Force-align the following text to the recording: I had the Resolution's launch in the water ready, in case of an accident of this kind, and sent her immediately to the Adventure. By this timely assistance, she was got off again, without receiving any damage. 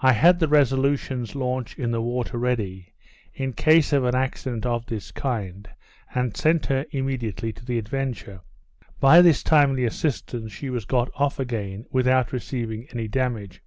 I 0.00 0.14
had 0.14 0.38
the 0.38 0.48
Resolution's 0.48 1.34
launch 1.34 1.78
in 1.78 1.90
the 1.90 2.00
water 2.00 2.38
ready, 2.38 2.94
in 3.34 3.52
case 3.52 3.92
of 3.92 4.02
an 4.02 4.14
accident 4.14 4.64
of 4.64 4.86
this 4.86 5.10
kind, 5.12 5.68
and 6.14 6.34
sent 6.34 6.64
her 6.72 6.86
immediately 6.90 7.52
to 7.52 7.64
the 7.66 7.76
Adventure. 7.76 8.40
By 8.98 9.20
this 9.20 9.42
timely 9.42 9.84
assistance, 9.84 10.52
she 10.52 10.70
was 10.70 10.86
got 10.86 11.10
off 11.16 11.38
again, 11.38 11.84
without 11.90 12.32
receiving 12.32 12.86
any 12.94 13.08
damage. 13.08 13.60